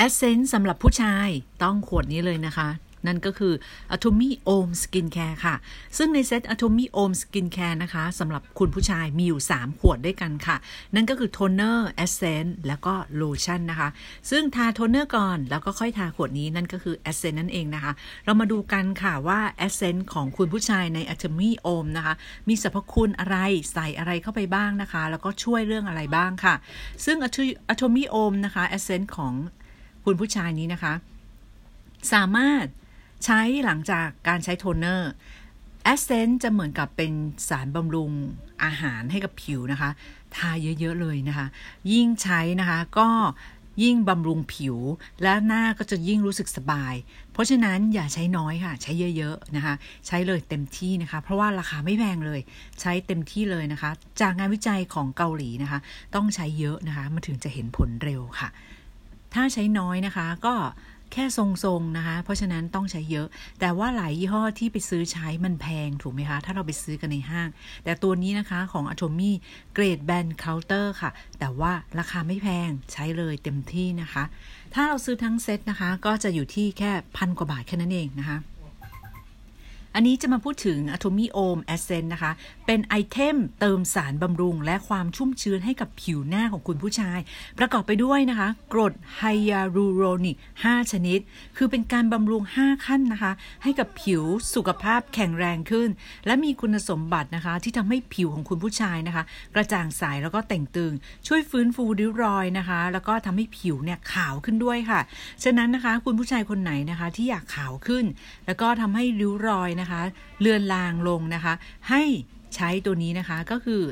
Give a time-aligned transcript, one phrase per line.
[0.00, 1.28] essence สำหรับผู้ชาย
[1.62, 2.68] ต้องขวดนี้เลยนะคะ
[3.06, 3.54] นั่นก็คือ
[3.94, 5.54] Atomy Homme Skincare ค่ะ
[5.96, 10.56] ซึ่งในเซต Atomy Om Skincare นะคะสำหรับคุณผู้ชายมีอยู่ 3 ขวดด้วยกันค่ะ
[10.94, 13.88] นั่นก็คือ toner essence แล้วก็โลชั่นนะคะ
[14.30, 17.92] ซึ่งทาโทนเนอร์ก่อน แล้วก็ค่อยทาขวดนี้นั่นก็คือ essence นั่นเองนะคะ
[18.24, 22.14] เรามาดูกันค่ะว่า essence ของคุณผู้ชายใน Atomy Homme นะคะ
[22.48, 23.36] มีสรรพคุณอะไร
[23.72, 26.54] ใส่อะไรเข้าไปบ้างนะคะ แล้วก็ช่วยเรื่องอะไรบ้างค่ะ
[27.04, 27.16] ซึ่ง
[27.72, 29.34] Atomy Homme นะคะ essence ของ
[30.08, 30.94] คุณผู้ชายนี้นะคะ
[32.12, 32.66] สามารถ
[33.24, 37.12] ใช้หลังจากการใช้ toner essence จะเหมือนกับเป็น
[37.48, 38.10] สารบำรุง
[38.64, 39.90] อาหารให้กับผิวนะคะ
[40.36, 41.46] ทาเยอะ ๆ เลยนะคะ
[41.92, 43.08] ยิ่งใช้นะคะก็
[43.82, 44.76] ยิ่งบำรุงผิว
[45.22, 46.94] และหน้าก็จะยิ่งรู้สึกสบาย
[47.32, 49.74] เพราะฉะนั้นอย่าใช้น้อยค่ะ ใช้เยอะ ๆ นะคะ
[50.06, 52.40] ใช้เลยเต็มที่นะคะ เพราะว่าราคาไม่แพงเลย
[52.80, 55.78] ใช้เต็มที่เลยนะคะ จากงานวิจัยของเกาหลีนะคะ
[56.14, 58.50] ต้องใช้เยอะนะคะ มันถึงจะเห็นผลเร็วค่ะ
[59.34, 60.54] ถ้าใช้น้อยนะคะ ก็
[61.12, 63.26] แค่ทรงๆนะคะ เพราะฉะนั้นต้องใช้เยอะ
[63.60, 67.48] แต่ว่าหลายยี่ห้อที่ไปซื้อใช้มันแพงถูกไหมคะ ถ้าเราไปซื้อกันในห้าง
[67.84, 69.32] แต่ตัวนี้นะคะของ Atomy
[69.74, 74.24] เกรดแบนเคาน์เตอร์ค่ะ แต่ว่าราคาไม่แพงใช้เลยเต็มที่นะคะ
[74.74, 78.38] ถ้าเราซื้อทั้งเซ็ตนะคะ ก็จะอยู่ที่แค่พันกว่าบาทแค่นั้นเองนะคะ
[79.98, 82.32] อันนี้จะมาพูดถึง Atomy Om Essence นะคะ
[82.66, 87.18] เป็นไอเทมเติมสารบำรุง และความชุ่มชื้นให้กับผิวหน้าของคุณผู้ชาย
[87.58, 91.18] ประกอบไปด้วยนะคะ กรดไฮยาลูโรนิก 5 ชนิด
[91.56, 93.32] คือเป็นการบำรุง 5 ขั้นนะคะ
[93.62, 94.22] ให้กับผิว
[94.54, 95.88] สุขภาพแข็งแรงขึ้น
[96.26, 100.92] และมีคุณสมบัตินะคะ ที่ทำให้ผิวของคุณผู้ชายนะคะ กระจ่างใสแล้วก็แต่งตึง
[101.26, 105.00] ช่วยฟื้นฟูริ้วรอยนะคะ แล้วก็ทำให้ผิวเนี่ยขาวขึ้นด้วยค่ะ
[105.44, 108.04] ฉะนั้นนะคะคุณผู้ชายคนไหนนะคะที่อยากขาวขึ้น
[108.46, 109.87] แล้วก็ทำให้ริ้วรอยนะคะ
[110.40, 111.54] เลือนลางลงนะคะ
[111.90, 112.02] ให้
[112.54, 113.82] ใช้ตัวนี้นะคะก็คือ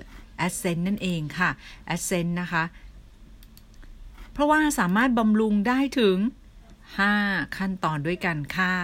[0.46, 1.50] a s c e n t นั่นเองค่ะ
[1.94, 2.64] a s c e n t นะคะ
[4.32, 6.16] เพราะว่าสามารถบำรุงได้ถึง
[6.86, 8.74] 5 ขั้นตอนด้วยกันค่ะ